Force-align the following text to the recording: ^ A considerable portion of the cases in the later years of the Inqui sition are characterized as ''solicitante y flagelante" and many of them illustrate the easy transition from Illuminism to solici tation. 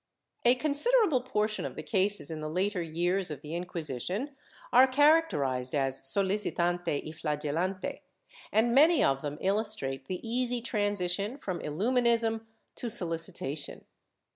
^ 0.45 0.49
A 0.51 0.55
considerable 0.55 1.21
portion 1.21 1.63
of 1.63 1.75
the 1.75 1.83
cases 1.83 2.31
in 2.31 2.41
the 2.41 2.49
later 2.49 2.81
years 2.81 3.29
of 3.29 3.43
the 3.43 3.49
Inqui 3.51 3.85
sition 3.85 4.29
are 4.73 4.87
characterized 4.87 5.75
as 5.75 6.01
''solicitante 6.11 7.05
y 7.05 7.11
flagelante" 7.11 7.99
and 8.51 8.73
many 8.73 9.03
of 9.03 9.21
them 9.21 9.37
illustrate 9.41 10.07
the 10.07 10.19
easy 10.27 10.59
transition 10.59 11.37
from 11.37 11.59
Illuminism 11.59 12.41
to 12.77 12.87
solici 12.87 13.31
tation. 13.31 13.81